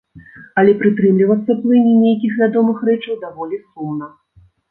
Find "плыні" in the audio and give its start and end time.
1.65-1.93